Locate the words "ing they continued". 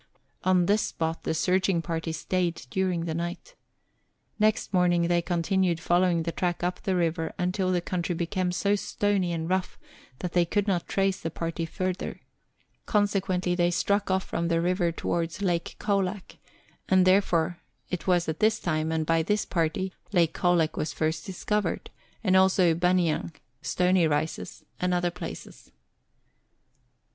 4.93-5.79